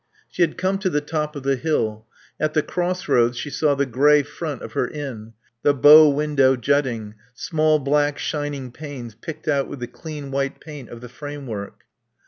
She 0.29 0.41
had 0.41 0.57
come 0.57 0.79
to 0.79 0.89
the 0.89 0.99
top 0.99 1.35
of 1.35 1.43
the 1.43 1.55
hill. 1.57 2.07
At 2.39 2.55
the 2.55 2.63
crossroads 2.63 3.37
she 3.37 3.51
saw 3.51 3.75
the 3.75 3.85
grey 3.85 4.23
front 4.23 4.63
of 4.63 4.73
her 4.73 4.87
inn, 4.87 5.33
the 5.61 5.75
bow 5.75 6.09
window 6.09 6.55
jutting, 6.55 7.13
small 7.35 7.77
black 7.77 8.17
shining 8.17 8.71
panes 8.71 9.13
picked 9.13 9.47
out 9.47 9.67
with 9.67 9.79
the 9.79 9.85
clean 9.85 10.31
white 10.31 10.59
paint 10.59 10.89
of 10.89 11.01
the 11.01 11.09
frame 11.09 11.45
work. 11.45 11.81